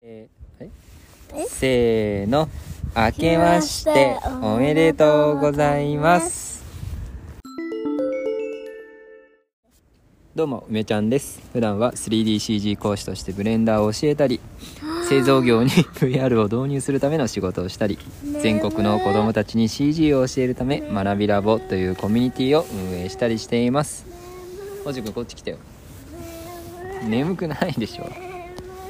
[0.00, 0.64] えー
[1.34, 1.48] はい？
[1.48, 2.48] せーの。
[2.96, 6.64] 明けましておめでとうございます。
[10.36, 11.42] どうも梅ちゃんです。
[11.52, 14.40] 普段は 3DCG 講師としてブレンダーを教えたり
[15.08, 17.98] 製造業に VR を導入するための仕事をしたり
[18.40, 24.06] 全国の子どもたちに CG を教えるため学びラボというコミュニティを運営したりしています。
[24.84, 25.58] おじくんこっち来てよ。
[27.04, 28.08] 眠くないでしょ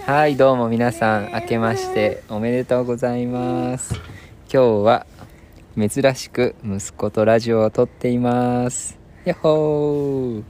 [0.09, 3.93] はいどうも皆さん明けましておめでとうございます。
[4.51, 5.07] 今日は
[5.77, 8.99] 珍しく息子とラジオを撮っています。
[9.27, 10.43] やっほー。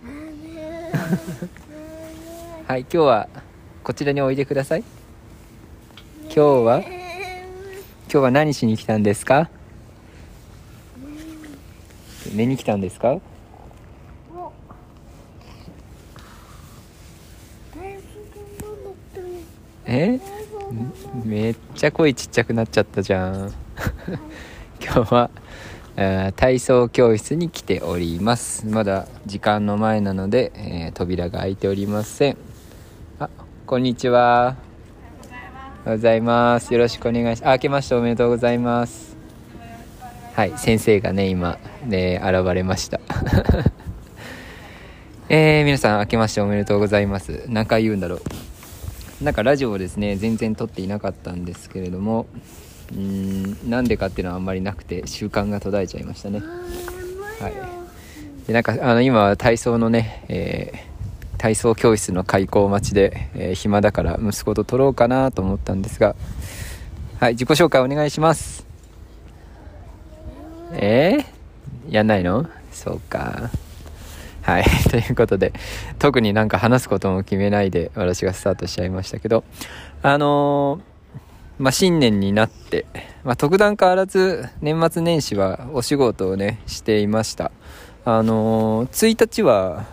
[2.69, 3.29] はい今日は
[3.83, 4.84] こちらにおいでください。
[6.27, 6.93] 今日は今
[8.09, 9.51] 日は何しに来たんですか？
[12.33, 13.19] 寝に来たんですか？
[19.88, 20.20] え？
[21.24, 23.52] めっちゃ声ちっちゃくなっちゃったじゃん。
[24.84, 25.30] 今日は
[25.97, 28.67] え体操教室に来ております。
[28.67, 32.36] まだ時間の前なので、えー扉が開いておりません。
[33.19, 33.30] あ
[33.67, 34.56] こんにちは。
[35.86, 36.75] おはようございます。
[36.75, 39.17] よろしくお願いしますあけましておめでとうございます。
[40.34, 43.00] はい先生がね今ね現れました。
[45.30, 47.45] えー、皆さん明けましておめでとうございます。
[47.48, 48.48] 何回言うんだろう。
[49.20, 52.27] なんかラジオをですね全然撮っていなかったんですけれども
[52.92, 56.41] うーんなんでかっていうのはあんまりなくて習慣が途絶えちゃいましたね。
[57.41, 57.52] はい。
[58.46, 60.89] でなんかあの今は体操のね、えー
[61.39, 66.16] 体操教室の開校待ちで、えー暇だから息子と撮ろうかなと思ったんですが
[67.20, 68.66] はい自己紹介お願いします。
[70.72, 72.48] えー、やんないの？
[72.72, 73.50] そうか
[74.49, 74.65] はい。
[74.89, 75.53] ということで、
[75.99, 79.45] 特になんか話すことも決めないで私がスタートしちゃいましたけど、
[80.03, 82.87] あのーまあ、新年になって、
[83.25, 87.53] まあ、特段変わらず年末年始はお仕事をね、していました。
[88.07, 89.85] あのー1日は、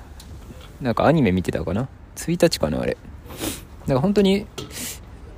[0.81, 2.95] なんかアニメ見てたかな ?1 日かなあれ。
[3.87, 4.45] なんか本当に、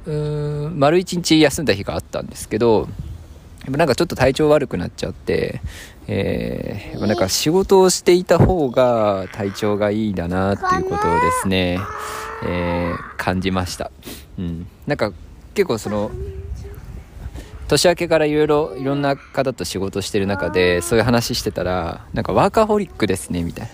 [0.06, 2.88] うーん、丸1日休んだ日があったんですけど、
[3.68, 5.60] やっぱなんかちょっと体調悪くなっちゃって、
[6.08, 11.80] えー、やっぱなんか仕事をしていた方が体調がいいんだなっていうことをですね、
[12.46, 13.92] えー感じました。
[14.40, 14.68] うん。
[14.86, 15.12] なんか
[15.54, 16.12] 結構その、
[17.68, 23.70] 年明けからいろいろいろんな方と仕事してる中でそういう話してたらなんかワーカーホリックですねみたい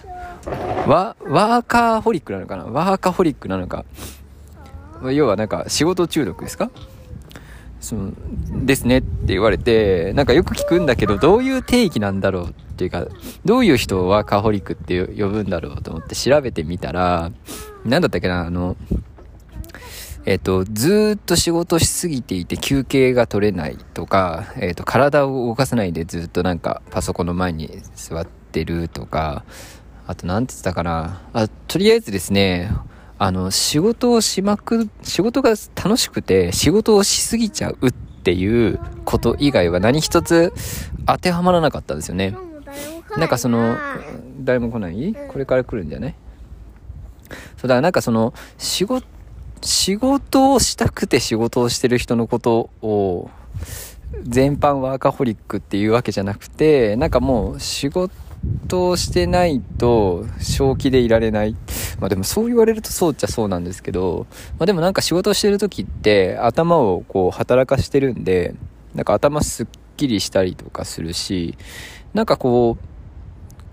[0.48, 0.54] な
[0.88, 2.64] ワワーカーホリックなのかな？
[2.64, 3.86] ワーカーホリックなのか？
[5.12, 6.72] 要はなんか仕事中毒ですか？
[7.84, 8.14] その
[8.66, 13.06] ですねって言われてなんかよく聞くんだけどどういう定義なんだろうっていうか
[13.44, 17.32] どういう人をワーカホリックって呼ぶんだろうと思って調べてみたら
[17.84, 18.78] 何だったっけなあの
[20.26, 29.44] えっ、と、ずっと仕事しすぎていて休憩が取れないとか、えっ、と、体を動かさないでずっとなんかパソコンの前に座ってるとか、
[30.08, 31.22] あとなんて言ったかな。
[31.34, 32.72] あ、とりあえずですね、
[33.26, 35.52] あの、仕事をしまく、仕事が
[35.82, 40.52] 楽しくて仕事をしすぎちゃうっていうこと以外は何一つ
[41.06, 42.36] 当てはまらなかったんですよね。
[43.18, 43.78] なんかその、
[44.42, 45.16] 誰も来ない？
[45.30, 46.16] これから来るんじゃない？
[47.56, 49.08] そうだからなんかその、仕事、
[49.62, 53.30] 仕事をしたくて仕事をしてる人のことを、
[54.24, 58.14] 全般ワーカホリックっていうわけじゃなくて、なんかもう仕事
[58.72, 61.56] をしてないと正気でいられない。
[62.00, 64.26] まあでもそう言われるとそうっちゃそうなんですけど、
[64.58, 68.56] まあでもなんか仕事をしてる時って頭をこう働かしてるんで、
[68.96, 69.68] なんか頭すっ
[69.98, 71.58] きりしたりとかするし、
[72.14, 72.86] なんかこう、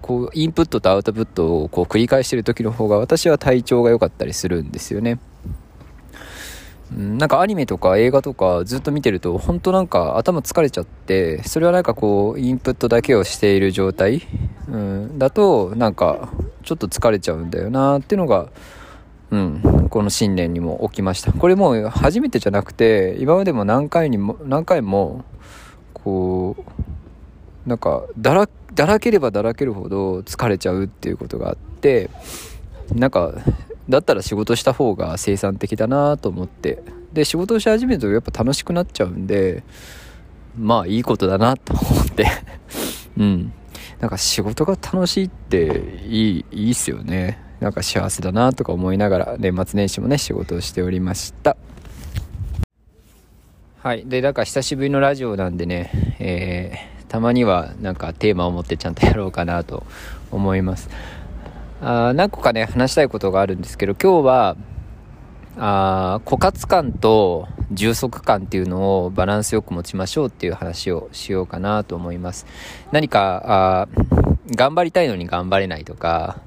[0.00, 5.18] こう、インプットとアウトプットをこう繰り返してる時の方が私は体調が良かったりするんですよね。
[6.96, 14.22] うんなんかアニメとか映画とかずっと見てると本当なんか頭疲れちゃってそれはなんかこうインプットだけをしている状態、
[14.68, 16.30] うん、だとなんか
[16.64, 18.50] ちょっと疲れちゃうんだよなっていうのが
[19.30, 21.32] うん、この新年にも起きました。
[21.32, 25.24] これもう初めてじゃなくて今までも何回にも何回も
[25.94, 32.10] こうなんかだらだらければだらけるほど疲れちゃうっていうことがあって
[32.92, 33.32] なんか
[33.90, 36.82] だったら仕事した方が生産的だなと思って。
[37.12, 39.64] で仕事をし始めるとやっぱ楽しくなっちゃうんで
[40.56, 42.26] まあいいことだなと思って。
[43.18, 43.52] うん。
[43.98, 47.38] なんか仕事が楽しいっていいいいっすよね。
[47.60, 51.56] なんか幸せだなとか思いながら年末年始もね仕事をしておりました。
[53.82, 54.04] はい。
[54.06, 59.82] でだから久しぶりのラジオなんでねえーたまにはなんかテーマを持ってちゃんとやろうかなと
[60.30, 60.88] 思います。
[61.80, 64.56] あ何個かね話したいことがあるんですけど今日は
[65.56, 72.46] あ枯渇感と充足感っていうのをバランスよく持ちましょうっていう話をしようかなと思います。
[72.92, 73.88] 何か、
[74.56, 76.40] 頑張りたいのに頑張れないとか、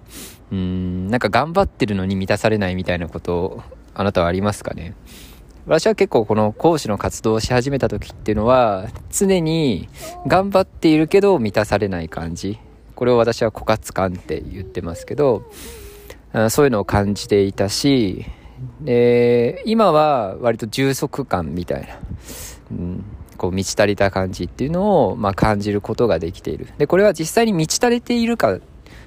[0.51, 3.63] うん、なんか頑張ってるのに満たされないみたいなこと
[3.94, 4.95] あなたはありますかね？
[5.65, 9.88] 私は結構この講師の活動をし始めた時っていうのは常に
[10.27, 12.59] 頑張っているけど満たされない感じ
[12.95, 15.44] これを私は枯渇感って言ってますけど
[16.50, 18.25] そういうのを感じていたし
[18.81, 22.00] で今は割と充足感みたいな、
[22.72, 23.04] うん、
[23.38, 28.60] こう満ち足りた感じっていうのを、まあ、感じることができているでこれは実際に満ち足りているか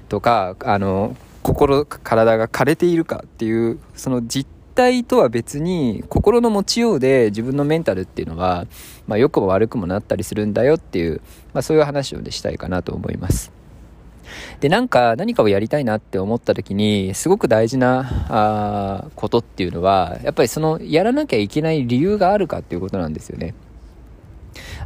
[0.09, 8.67] とかあの心体が枯れているかっていうその実態とは別に心の持ちようで自分のメンタルっていうのは、
[9.07, 11.21] まあ、良くも悪くもなったりするんだよっていう、
[11.53, 13.56] まあ、そういう話を、ね、したいかなと思います。
[14.59, 23.53] で、なんか何かをやりたいなって思った時に、すごく大事なあことっていうのは、やっぱりそのやらなきゃいけない理由があるかっていうことなんですよね。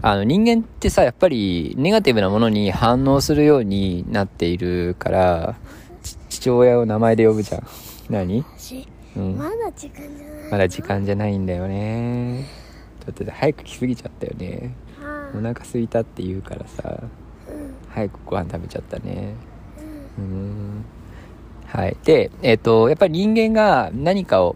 [0.02, 5.56] あの人間ってさ、やっぱりネガティブなものに反応するようになっているから、
[6.30, 7.68] 父親を名前で呼ぶじゃん。
[8.10, 8.44] 何？
[9.16, 12.46] うん、まだ時間じゃないまだ時間じゃないんだよね。
[13.06, 14.74] だって早く来すぎちゃったよね。
[15.36, 17.04] お腹すいたって言うからさ。
[17.94, 19.36] 早くご飯食べちゃったね。
[20.18, 20.86] うん。
[21.68, 21.98] はい。
[22.04, 24.56] でえっ、ー、とやっぱり人間が何かを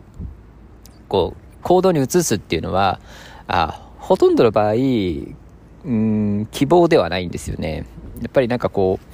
[1.08, 3.00] こう行動に移すっていうのは
[3.48, 4.76] あほとんどの場合う
[5.92, 7.86] ん希望ではないんですよね。
[8.22, 9.06] やっぱりなんかこう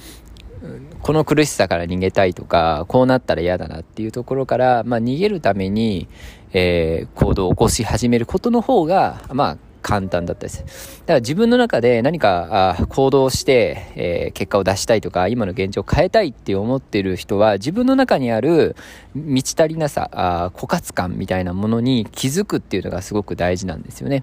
[1.02, 6.08] この苦しさから逃げたいとか、こうなったら嫌だなっていうところから、まあ逃げるために、
[6.52, 10.58] えー、行動を起こし始めることの方が、まあ簡単だったです。
[11.00, 18.76] だから自分の中で何かあ行動して、えー、結果を出したいとか、今の現状を変えたいって思ってる人は、自分の中にある
[19.14, 24.22] 満ち足りなさ、あ枯渇感みたいなものに気づくっていうのがすごく大事なんですよね。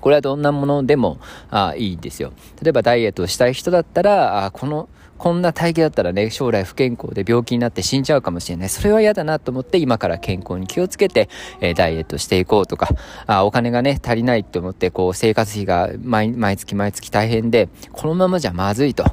[0.00, 1.18] これはどんなものでも
[1.50, 2.32] あいいですよ。
[2.62, 4.88] 例えばダイエットをしたい人だったら、あこの
[5.18, 8.68] こんな体型だったらね、将来不健康で病気になって死んじゃうかもしれない。
[8.68, 11.28] それは嫌だなと思って、今から健康に気をつけて、
[11.60, 12.88] えー、ダイエットしていこうとか、
[13.26, 19.04] あお金がね、足りないと思って、こう、生活費が毎毎月毎月大変で、このままじゃまずいと。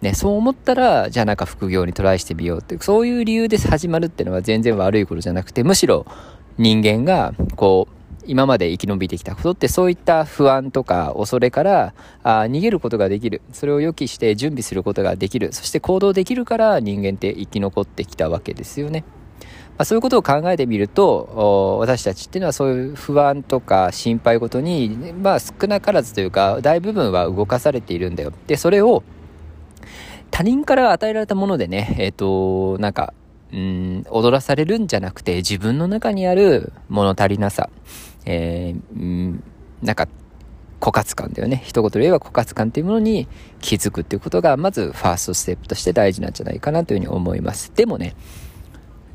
[0.00, 6.06] ね、そう思ったら、じゃあなんか副業にトライしてみようって、そういう理由で始まるっていうのは全然悪いことじゃなくて、むしろ
[6.58, 13.42] 人間が、こう、今まで生き延びてきたことってそういった不安とか恐れからあ逃げることができる。
[13.52, 15.52] それを予期して準備することができる。
[15.52, 19.04] そして行動できるから人間って生き残ってきたわけですよね。
[19.78, 28.32] まあ、そういうことを考えてみると、私たちっていうのはそういう不安とか心配事に、まあ少なからずというか大部分は動かされているんだよ。
[28.46, 29.02] で、それを
[30.30, 33.12] 他人から与えられたものでね、えっ、ー、と、なんか、
[33.52, 37.68] うん、踊らされるんじゃなくて自分の中にある物足りなさ、
[38.24, 39.40] えー、
[39.82, 40.08] なんか、
[40.80, 41.62] 枯渇感だよね。
[41.64, 43.28] 一言で言えば枯渇感っていうものに
[43.60, 47.72] 気づくっていうことが、まずファーストステップとして大事なんじゃないかなというふうに思います。
[47.76, 48.16] でもね、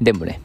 [0.01, 0.39] でもね、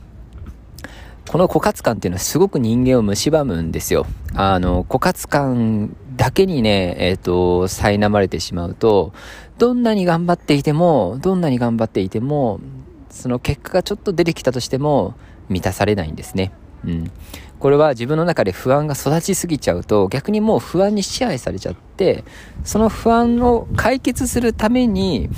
[1.31, 4.05] この枯渇感っていうのはすごく人間を蝕むんですよ。
[4.35, 9.13] あの、枯渇感だけにね、えっ、ー、と、苛まれてしまうと、
[9.59, 12.59] どんなに頑張っていても、どんなに頑張っていても、
[13.11, 15.15] その結果がちょっと出てきたとしても、
[15.49, 16.53] 満たされないんですね。
[16.87, 17.11] うん。
[17.63, 22.25] これは自分の中で不安が育ちすぎちゃうと逆にもう不安に支配されちゃって
[22.65, 25.31] その不安を解決するために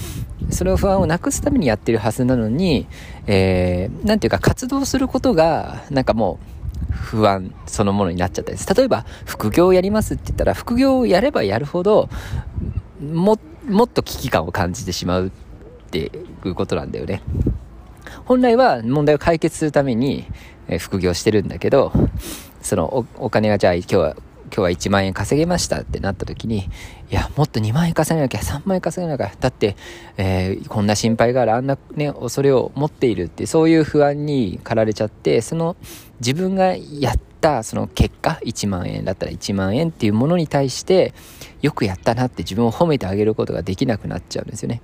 [0.48, 2.86] その不安をなくすためにやってるはずなのに、
[3.26, 6.38] えー、なんていうか活動することがなんかも
[6.90, 8.74] う不安そのものになっちゃったです。
[8.74, 12.08] 例えば副業をやりますって言ったら副業をやればやるほど
[13.02, 15.30] ももっと危機感を感じてしまうっ
[15.90, 16.10] て
[16.44, 17.22] いうことなんだよね。
[18.25, 20.26] 本来は問題を解決するために
[20.78, 21.93] 副業してるんだけど、
[22.62, 24.16] そのお金がじゃあ今日は、
[24.47, 26.64] 今日は1万円稼げましたってなった時に、い
[27.11, 29.76] や、もっと2万円稼げなきゃ、3万円稼げなきゃ、だって、
[30.16, 35.76] えー、こんな心配がある、あんなね、恐れを持っているって、そういう不安に駆られちゃって、その
[36.21, 41.12] 自分がやったその結果、1万円だったら1万円っていうものに対して、
[41.61, 44.81] よくやったなって自分を褒めてあげることができなくなっちゃうんですよね。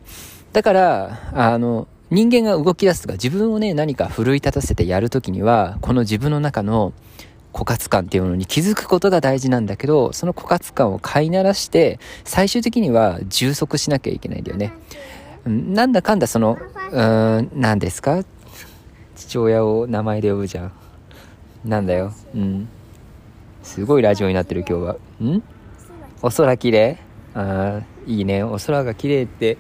[0.53, 6.93] だから、あの、人間が動き出すとか自分をね、何か奮い立たせてやるときには、この自分の中の
[7.53, 14.73] 枯渇感っていうものに気づくことが大事なんだけど、その枯渇感を飼いならして、最終的には充足しなきゃいけないんだよね。
[15.47, 16.59] なんだかんだその、
[16.91, 18.25] うーん、何ですか？
[19.17, 20.73] 父親を名前で呼ぶじゃん。
[21.65, 22.13] なんだよ。
[22.35, 22.69] うん。
[23.63, 24.97] すごいラジオになってる今日は。
[25.23, 25.43] ん？
[26.23, 26.99] お空綺麗？
[27.35, 28.43] ああ、いいね。
[28.43, 29.59] お空が綺麗って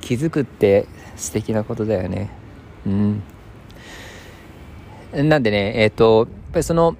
[0.00, 0.86] 気づくって
[1.16, 2.30] 素敵なことだよね。
[2.86, 3.22] うん。
[5.12, 6.96] なんでね、えっ、ー、と、ぱりその、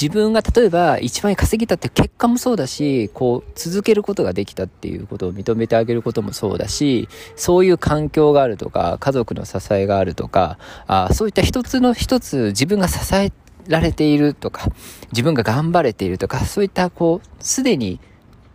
[0.00, 10.58] 自分が例えば一番稼げたって結果もそうだし、こう続けることができたっていうことを認めてあげることもそうだし、そういう環境があるとか、家族の支えがあるとか、
[10.88, 13.32] あそういった一つの一つ自分が支え
[13.68, 14.68] られているとか、
[15.12, 18.00] 自分が頑張れているとか、そういったこう、すでに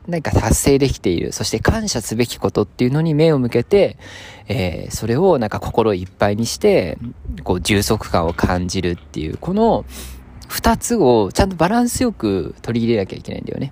[0.08, 3.98] 何か達成できている、そして感謝すべきことっていうのに目を向けて、
[4.48, 6.98] えー、それをなんか心いっぱいにして、
[7.44, 9.86] こう充足感を感じるっていう、この
[10.48, 13.72] 二つをちゃんとバランスよく取り入れなきゃいけないんだよね。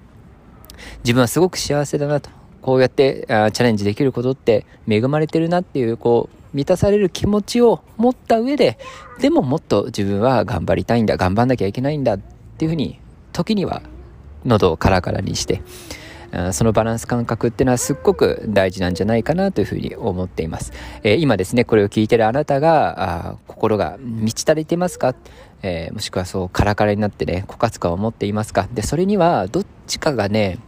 [1.04, 2.30] 自分はすごく幸せだなと。
[2.62, 8.78] こうやってあチャレンジできることって恵まれてるなっていう、こう、満たされる気持ちを持った上で、
[9.20, 12.20] でももっと自分は頑張りたいんだ、頑張んなきゃいけないんだっ
[12.58, 13.00] ていうふうに、
[13.32, 13.82] 時には
[14.46, 15.62] 喉をカラカラにして、
[16.54, 20.72] そのバランス感覚っていうのはすっごく大事なんじゃないかなというふうに思っています。
[21.04, 25.14] えー、今ですね、これを聞いてるあなたが、あ心が満ち足りてますか、
[25.62, 28.68] えー、もしくはそうカラカラになってね、枯渇感を持っていますか？
[28.74, 30.60] で、それにはどっちかがね、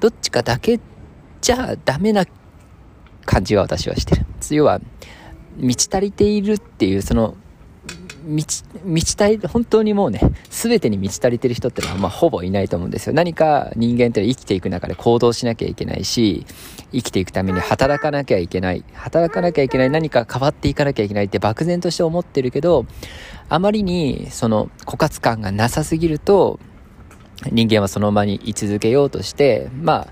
[0.00, 0.80] どっちかだけ
[1.40, 2.26] じゃダメな
[3.24, 4.26] 感じは私はしてる。
[4.50, 4.80] 要は、
[5.56, 7.36] 満ち足りているっていう、その、
[8.26, 13.12] 満ち、足り、本当にもうね、全てに満ち足りてる人ってのは、まあ、ほぼいないと思うんですよ。
[13.12, 16.44] 何か人間って生きていく中で行動しなきゃいけないし、
[16.92, 18.84] 生きていくために働かなきゃいけない。
[18.92, 19.90] 働かなきゃいけない。
[19.90, 22.86] 何か変わっていかなきゃいけないって漠然として思ってるけど、
[23.48, 26.58] あまりに、その、枯渇感がなさすぎると、
[27.52, 30.08] 人間はそのままに居続けようとして、ま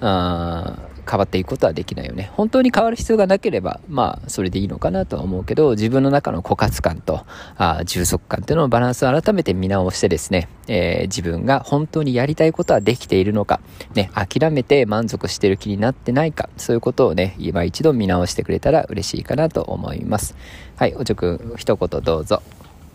[0.00, 2.30] あ、あ変わっていくことはできないよね。
[2.34, 7.24] 本当に変わる必要がなければ、まあ、それでいいのかなとは思うけど、自分の中の枯渇感と、
[7.56, 13.60] あ充足感っていうののバランスを改めて見直してですね、えー、自分が本当にやりたいことはできているのか、
[13.94, 20.34] ね、諦めて満足してる気になってないか、そういうことをね、今一度見直してくれたら嬉しいかなと思います。
[20.76, 22.42] はい、おちょくん、一言どうぞ。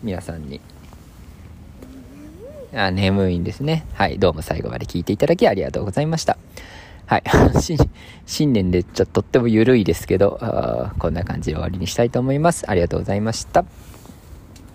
[0.02, 0.60] 皆さんに。
[2.74, 3.86] あ、眠いんですね。
[3.94, 6.36] はい、どうも最後まで聞いていただきありがとうございました。
[7.06, 7.22] はい。
[8.26, 10.38] 新年でちょっととっても緩いですけど、
[10.98, 12.68] こんな感じで終わりにしたいと思います。
[12.68, 13.64] ありがとうございました。